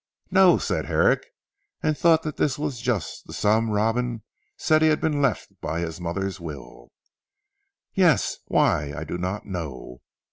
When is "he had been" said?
4.81-5.21